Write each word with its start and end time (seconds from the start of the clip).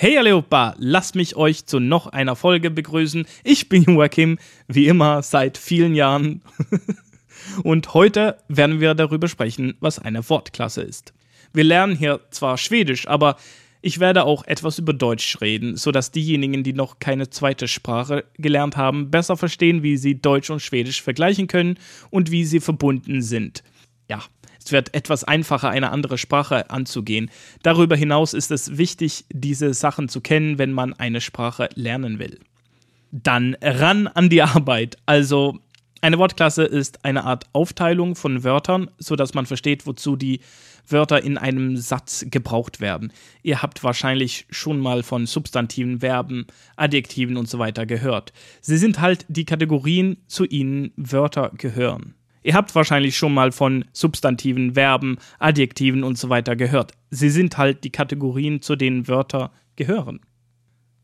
Hey 0.00 0.16
Aleopa, 0.16 0.76
lasst 0.78 1.16
mich 1.16 1.34
euch 1.34 1.66
zu 1.66 1.80
noch 1.80 2.06
einer 2.06 2.36
Folge 2.36 2.70
begrüßen. 2.70 3.26
Ich 3.42 3.68
bin 3.68 3.82
Joachim, 3.82 4.38
wie 4.68 4.86
immer 4.86 5.24
seit 5.24 5.58
vielen 5.58 5.96
Jahren. 5.96 6.40
Und 7.64 7.94
heute 7.94 8.36
werden 8.46 8.78
wir 8.78 8.94
darüber 8.94 9.26
sprechen, 9.26 9.76
was 9.80 9.98
eine 9.98 10.30
Wortklasse 10.30 10.82
ist. 10.82 11.14
Wir 11.52 11.64
lernen 11.64 11.96
hier 11.96 12.20
zwar 12.30 12.58
Schwedisch, 12.58 13.08
aber 13.08 13.38
ich 13.82 13.98
werde 13.98 14.22
auch 14.22 14.44
etwas 14.46 14.78
über 14.78 14.92
Deutsch 14.92 15.40
reden, 15.40 15.76
sodass 15.76 16.12
diejenigen, 16.12 16.62
die 16.62 16.74
noch 16.74 17.00
keine 17.00 17.30
zweite 17.30 17.66
Sprache 17.66 18.24
gelernt 18.36 18.76
haben, 18.76 19.10
besser 19.10 19.36
verstehen, 19.36 19.82
wie 19.82 19.96
sie 19.96 20.20
Deutsch 20.20 20.48
und 20.48 20.62
Schwedisch 20.62 21.02
vergleichen 21.02 21.48
können 21.48 21.76
und 22.10 22.30
wie 22.30 22.44
sie 22.44 22.60
verbunden 22.60 23.20
sind. 23.20 23.64
Ja, 24.08 24.22
wird 24.72 24.94
etwas 24.94 25.24
einfacher, 25.24 25.70
eine 25.70 25.90
andere 25.90 26.18
Sprache 26.18 26.70
anzugehen. 26.70 27.30
Darüber 27.62 27.96
hinaus 27.96 28.34
ist 28.34 28.50
es 28.50 28.78
wichtig, 28.78 29.24
diese 29.30 29.74
Sachen 29.74 30.08
zu 30.08 30.20
kennen, 30.20 30.58
wenn 30.58 30.72
man 30.72 30.94
eine 30.94 31.20
Sprache 31.20 31.68
lernen 31.74 32.18
will. 32.18 32.38
Dann 33.10 33.56
ran 33.62 34.06
an 34.06 34.28
die 34.28 34.42
Arbeit. 34.42 34.96
Also 35.06 35.58
eine 36.00 36.18
Wortklasse 36.18 36.64
ist 36.64 37.04
eine 37.04 37.24
Art 37.24 37.46
Aufteilung 37.52 38.14
von 38.14 38.44
Wörtern, 38.44 38.90
sodass 38.98 39.34
man 39.34 39.46
versteht, 39.46 39.86
wozu 39.86 40.14
die 40.14 40.40
Wörter 40.86 41.22
in 41.22 41.36
einem 41.38 41.76
Satz 41.76 42.24
gebraucht 42.30 42.80
werden. 42.80 43.12
Ihr 43.42 43.62
habt 43.62 43.82
wahrscheinlich 43.82 44.46
schon 44.50 44.78
mal 44.78 45.02
von 45.02 45.26
Substantiven, 45.26 46.00
Verben, 46.00 46.46
Adjektiven 46.76 47.36
und 47.36 47.48
so 47.48 47.58
weiter 47.58 47.84
gehört. 47.84 48.32
Sie 48.60 48.78
sind 48.78 49.00
halt 49.00 49.26
die 49.28 49.44
Kategorien, 49.44 50.18
zu 50.28 50.44
ihnen 50.44 50.92
Wörter 50.96 51.50
gehören. 51.56 52.14
Ihr 52.42 52.54
habt 52.54 52.74
wahrscheinlich 52.74 53.16
schon 53.16 53.34
mal 53.34 53.52
von 53.52 53.84
Substantiven, 53.92 54.74
Verben, 54.74 55.18
Adjektiven 55.38 56.04
und 56.04 56.18
so 56.18 56.28
weiter 56.28 56.56
gehört. 56.56 56.92
Sie 57.10 57.30
sind 57.30 57.58
halt 57.58 57.84
die 57.84 57.90
Kategorien, 57.90 58.62
zu 58.62 58.76
denen 58.76 59.08
Wörter 59.08 59.52
gehören. 59.76 60.20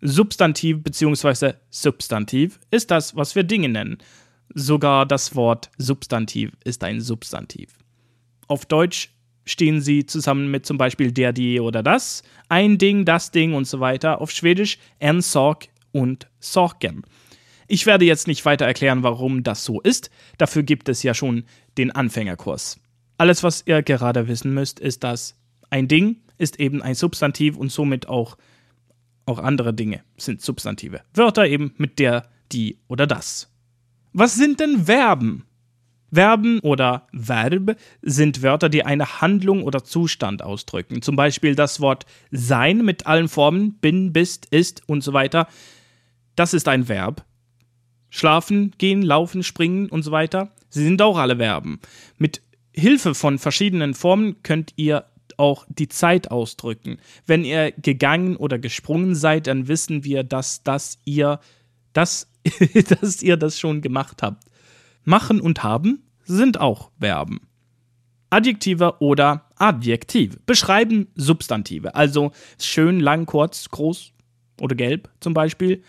Substantiv 0.01 0.83
bzw. 0.83 1.55
Substantiv 1.71 2.61
ist 2.71 2.91
das, 2.91 3.17
was 3.17 3.35
wir 3.35 3.43
Dinge 3.43 3.69
nennen. 3.69 3.99
Sogar 4.55 5.07
das 5.07 5.35
Wort 5.35 5.71
Substantiv 5.79 6.53
ist 6.65 6.85
ein 6.85 7.01
Substantiv. 7.01 7.79
Auf 8.47 8.67
Deutsch 8.67 9.11
stehen 9.47 9.81
sie 9.81 10.07
zusammen 10.07 10.51
mit 10.51 10.67
zum 10.67 10.79
Beispiel 10.79 11.13
der, 11.13 11.33
die 11.33 11.61
oder 11.61 11.83
das, 11.83 12.23
ein 12.49 12.79
Ding, 12.79 13.05
das 13.05 13.31
Ding 13.31 13.55
und 13.55 13.67
so 13.67 13.81
weiter. 13.81 14.21
Auf 14.21 14.31
Schwedisch 14.31 14.79
en 14.99 15.21
sak 15.23 15.69
und 15.93 16.27
sorgen. 16.39 17.03
Ich 17.69 17.87
werde 17.87 18.05
jetzt 18.05 18.27
nicht 18.27 18.45
weiter 18.45 18.67
erklären, 18.67 19.03
warum 19.03 19.43
das 19.43 19.65
so 19.65 19.81
ist. 19.81 20.11
Dafür 20.39 20.63
gibt 20.63 20.89
es 20.89 21.03
ja 21.03 21.15
schon 21.15 21.45
den 21.79 21.91
Anfängerkurs. 21.91 22.79
Alles, 23.19 23.43
was 23.43 23.63
ihr 23.67 23.83
gerade 23.83 24.29
wissen 24.29 24.55
müsst, 24.55 24.81
ist, 24.81 25.05
dass 25.05 25.37
ein 25.71 25.89
Ding 25.89 26.17
ist 26.39 26.59
eben 26.61 26.83
ein 26.83 26.95
Substantiv 26.95 27.57
und 27.57 27.71
somit 27.71 28.09
auch, 28.09 28.37
auch 29.27 29.39
andere 29.39 29.73
Dinge 29.73 30.03
sind 30.17 30.43
Substantive. 30.43 31.01
Wörter 31.15 31.47
eben 31.47 31.73
mit 31.77 31.99
der, 31.99 32.29
die 32.53 32.79
oder 32.89 33.07
das. 33.07 33.51
Was 34.13 34.35
sind 34.35 34.61
denn 34.61 34.85
Verben? 34.85 35.45
Verben 36.13 36.61
oder 36.61 37.09
Verb 37.13 37.77
sind 38.03 38.43
Wörter, 38.43 38.69
die 38.69 38.85
eine 38.85 39.21
Handlung 39.21 39.65
oder 39.65 39.83
Zustand 39.83 40.43
ausdrücken. 40.43 41.03
Zum 41.03 41.17
Beispiel 41.17 41.57
das 41.57 41.81
Wort 41.81 42.07
sein 42.31 42.85
mit 42.85 43.07
allen 43.07 43.29
Formen, 43.29 43.75
bin, 43.75 44.13
bist, 44.13 44.47
ist 44.47 44.89
und 44.89 45.03
so 45.03 45.13
weiter. 45.13 45.49
Das 46.37 46.55
ist 46.55 46.69
ein 46.69 46.89
Verb. 46.89 47.25
Schlafen, 48.15 48.71
gehen, 48.79 49.03
laufen, 49.03 49.43
springen 49.43 49.89
und 49.89 50.05
so 50.05 50.13
weiter. 50.13 50.53
Sie 50.69 50.85
sind 50.85 51.03
auch 51.03 51.19
alle 51.19 51.39
Verben. 51.39 51.81
Mit 52.17 52.43
Hilfe 52.73 53.13
von 53.13 53.41
verschiedenen 53.41 53.93
Formen 53.93 54.41
könnt 54.45 54.73
ihr 54.77 55.07
auch 55.37 55.67
die 55.69 55.89
Zeit 55.89 56.31
ausdrücken. 56.31 56.99
Wenn 57.27 57.45
ihr 57.45 57.73
gegangen 57.73 58.37
oder 58.37 58.61
gesprungen 58.61 59.17
seid, 59.17 59.49
dann 59.49 59.67
wissen 59.67 60.05
wir, 60.05 60.23
dass 60.23 60.63
das 60.63 60.99
ihr 61.05 61.41
das 61.93 62.31
dass 63.01 63.21
ihr 63.21 63.37
das 63.37 63.59
schon 63.59 63.81
gemacht 63.81 64.23
habt. 64.23 64.45
Machen 65.03 65.41
und 65.41 65.65
haben 65.65 66.05
sind 66.25 66.61
auch 66.61 66.93
Verben. 67.01 67.41
Adjektive 68.31 69.01
oder 69.01 69.49
Adjektiv 69.57 70.39
beschreiben 70.47 71.09
Substantive, 71.17 71.97
also 71.97 72.31
schön, 72.61 73.01
lang, 73.01 73.27
kurz, 73.27 73.69
groß 73.71 74.13
oder 74.61 74.77
gelb 74.77 75.11
zum 75.19 75.35
Beispiel. 75.35 75.83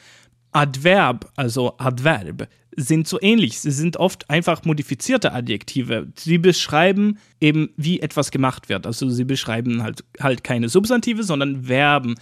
Adverb, 0.55 1.29
also 1.35 1.75
Adverb, 1.79 2.47
sind 2.77 3.09
so 3.09 3.21
ähnlich. 3.21 3.59
Sie 3.59 3.71
sind 3.71 3.97
oft 3.97 4.29
einfach 4.29 4.63
modifizierte 4.63 5.33
Adjektive. 5.33 6.07
Sie 6.15 6.37
beschreiben 6.37 7.19
eben, 7.41 7.71
wie 7.75 7.99
etwas 7.99 8.31
gemacht 8.31 8.69
wird. 8.69 8.85
Also 8.85 9.09
sie 9.09 9.25
beschreiben 9.25 9.83
halt, 9.83 10.05
halt 10.19 10.45
keine 10.45 10.69
Substantive, 10.69 11.23
sondern 11.23 11.65
Verben. 11.65 12.15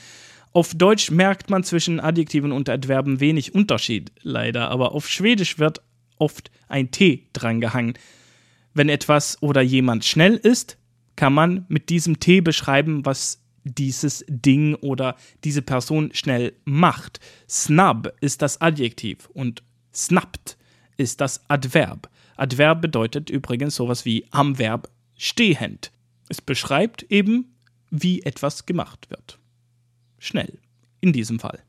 Auf 0.52 0.74
Deutsch 0.74 1.12
merkt 1.12 1.52
man 1.52 1.64
zwischen 1.64 2.00
Adjektiven 2.00 2.52
und 2.52 2.70
Adverben 2.70 3.20
wenig 3.20 3.54
Unterschied, 3.54 4.12
leider, 4.22 4.70
aber 4.70 4.94
auf 4.94 5.08
Schwedisch 5.08 5.60
wird 5.60 5.82
oft 6.18 6.50
ein 6.68 6.90
T 6.90 7.28
drangehangen. 7.34 7.94
Wenn 8.74 8.90
etwas 8.90 9.42
oder 9.44 9.62
jemand 9.62 10.06
schnell 10.06 10.36
ist, 10.36 10.78
kann 11.16 11.34
man 11.34 11.66
mit 11.70 11.90
diesem 11.90 12.20
T 12.20 12.42
beschreiben, 12.42 13.06
was 13.06 13.43
dieses 13.64 14.26
Ding 14.28 14.76
oder 14.76 15.16
diese 15.44 15.62
Person 15.62 16.12
schnell 16.14 16.54
macht. 16.66 17.20
Snab 17.50 18.14
ist 18.22 18.42
das 18.42 18.62
Adjektiv 18.62 19.30
und 19.34 19.64
snappt 19.94 20.58
ist 20.98 21.22
das 21.22 21.42
Adverb. 21.50 22.10
Adverb 22.36 22.82
bedeutet 22.82 23.30
übrigens 23.30 23.76
sowas 23.76 24.06
wie 24.06 24.26
am 24.32 24.58
Verb 24.58 24.90
stehend. 25.16 25.92
Es 26.30 26.42
beschreibt 26.42 27.04
eben, 27.04 27.56
wie 27.90 28.24
etwas 28.24 28.66
gemacht 28.66 29.10
wird. 29.10 29.40
Schnell, 30.18 30.58
in 31.00 31.14
diesem 31.14 31.40
Fall. 31.40 31.60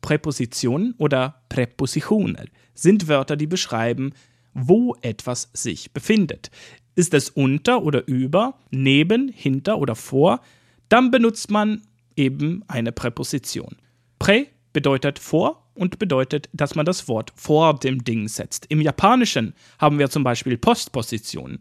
Präpositionen 0.00 0.94
oder 0.96 1.42
Präpositionen 1.48 2.50
sind 2.74 3.08
Wörter, 3.08 3.36
die 3.36 3.46
beschreiben, 3.46 4.12
wo 4.54 4.96
etwas 5.02 5.50
sich 5.52 5.92
befindet. 5.92 6.50
Ist 6.94 7.14
es 7.14 7.30
unter 7.30 7.82
oder 7.82 8.06
über, 8.06 8.58
neben, 8.70 9.28
hinter 9.28 9.78
oder 9.78 9.94
vor, 9.94 10.40
dann 10.90 11.10
benutzt 11.10 11.50
man 11.50 11.82
eben 12.16 12.62
eine 12.68 12.92
Präposition. 12.92 13.76
Prä 14.18 14.48
bedeutet 14.72 15.18
vor 15.18 15.70
und 15.74 15.98
bedeutet, 15.98 16.50
dass 16.52 16.74
man 16.74 16.84
das 16.84 17.08
Wort 17.08 17.32
vor 17.34 17.78
dem 17.78 18.04
Ding 18.04 18.28
setzt. 18.28 18.66
Im 18.66 18.82
Japanischen 18.82 19.54
haben 19.78 19.98
wir 19.98 20.10
zum 20.10 20.24
Beispiel 20.24 20.58
Postpositionen, 20.58 21.60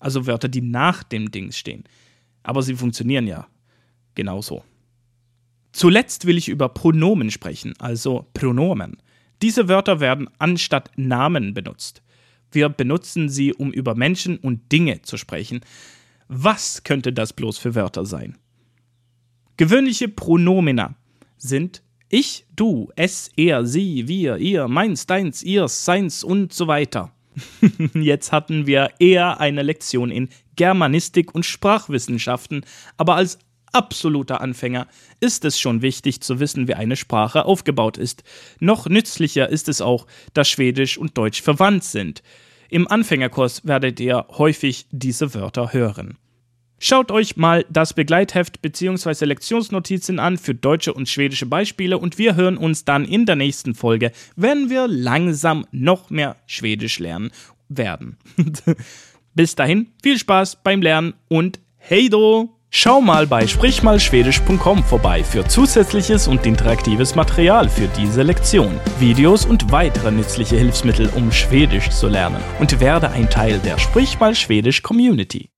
also 0.00 0.26
Wörter, 0.26 0.48
die 0.48 0.62
nach 0.62 1.04
dem 1.04 1.30
Ding 1.30 1.52
stehen. 1.52 1.84
Aber 2.42 2.62
sie 2.62 2.74
funktionieren 2.74 3.28
ja 3.28 3.46
genauso. 4.14 4.64
Zuletzt 5.72 6.26
will 6.26 6.36
ich 6.36 6.48
über 6.48 6.68
Pronomen 6.68 7.30
sprechen, 7.30 7.74
also 7.78 8.26
Pronomen. 8.34 8.96
Diese 9.42 9.68
Wörter 9.68 10.00
werden 10.00 10.28
anstatt 10.38 10.90
Namen 10.96 11.54
benutzt. 11.54 12.02
Wir 12.50 12.68
benutzen 12.68 13.28
sie, 13.28 13.54
um 13.54 13.70
über 13.70 13.94
Menschen 13.94 14.38
und 14.38 14.70
Dinge 14.72 15.02
zu 15.02 15.16
sprechen. 15.16 15.60
Was 16.28 16.84
könnte 16.84 17.12
das 17.12 17.32
bloß 17.32 17.58
für 17.58 17.74
Wörter 17.74 18.04
sein? 18.04 18.38
Gewöhnliche 19.62 20.08
Pronomina 20.08 20.96
sind 21.38 21.84
ich, 22.08 22.46
du, 22.56 22.90
es, 22.96 23.30
er, 23.36 23.64
sie, 23.64 24.08
wir, 24.08 24.38
ihr, 24.38 24.66
meins, 24.66 25.06
deins, 25.06 25.44
ihrs, 25.44 25.84
seins 25.84 26.24
und 26.24 26.52
so 26.52 26.66
weiter. 26.66 27.12
Jetzt 27.94 28.32
hatten 28.32 28.66
wir 28.66 28.90
eher 28.98 29.38
eine 29.38 29.62
Lektion 29.62 30.10
in 30.10 30.30
Germanistik 30.56 31.32
und 31.32 31.46
Sprachwissenschaften, 31.46 32.64
aber 32.96 33.14
als 33.14 33.38
absoluter 33.70 34.40
Anfänger 34.40 34.88
ist 35.20 35.44
es 35.44 35.60
schon 35.60 35.80
wichtig 35.80 36.22
zu 36.22 36.40
wissen, 36.40 36.66
wie 36.66 36.74
eine 36.74 36.96
Sprache 36.96 37.44
aufgebaut 37.44 37.98
ist. 37.98 38.24
Noch 38.58 38.88
nützlicher 38.88 39.48
ist 39.48 39.68
es 39.68 39.80
auch, 39.80 40.08
dass 40.34 40.48
Schwedisch 40.48 40.98
und 40.98 41.16
Deutsch 41.16 41.40
verwandt 41.40 41.84
sind. 41.84 42.24
Im 42.68 42.88
Anfängerkurs 42.88 43.64
werdet 43.64 44.00
ihr 44.00 44.26
häufig 44.30 44.86
diese 44.90 45.34
Wörter 45.34 45.72
hören. 45.72 46.18
Schaut 46.84 47.12
euch 47.12 47.36
mal 47.36 47.64
das 47.70 47.94
Begleitheft 47.94 48.60
bzw. 48.60 49.24
Lektionsnotizen 49.26 50.18
an 50.18 50.36
für 50.36 50.52
deutsche 50.52 50.92
und 50.92 51.08
schwedische 51.08 51.46
Beispiele 51.46 51.96
und 51.96 52.18
wir 52.18 52.34
hören 52.34 52.56
uns 52.56 52.84
dann 52.84 53.04
in 53.04 53.24
der 53.24 53.36
nächsten 53.36 53.76
Folge, 53.76 54.10
wenn 54.34 54.68
wir 54.68 54.88
langsam 54.88 55.64
noch 55.70 56.10
mehr 56.10 56.34
Schwedisch 56.48 56.98
lernen 56.98 57.30
werden. 57.68 58.16
Bis 59.36 59.54
dahin, 59.54 59.92
viel 60.02 60.18
Spaß 60.18 60.64
beim 60.64 60.82
Lernen 60.82 61.14
und 61.28 61.60
hey 61.78 62.08
do! 62.08 62.58
Schau 62.68 63.00
mal 63.00 63.28
bei 63.28 63.46
sprichmalschwedisch.com 63.46 64.82
vorbei 64.82 65.22
für 65.22 65.46
zusätzliches 65.46 66.26
und 66.26 66.44
interaktives 66.46 67.14
Material 67.14 67.68
für 67.68 67.86
diese 67.96 68.24
Lektion, 68.24 68.80
Videos 68.98 69.46
und 69.46 69.70
weitere 69.70 70.10
nützliche 70.10 70.56
Hilfsmittel, 70.56 71.08
um 71.14 71.30
Schwedisch 71.30 71.90
zu 71.90 72.08
lernen 72.08 72.42
und 72.58 72.80
werde 72.80 73.10
ein 73.10 73.30
Teil 73.30 73.60
der 73.60 73.78
Sprich 73.78 74.18
mal 74.18 74.34
Schwedisch 74.34 74.82
Community. 74.82 75.52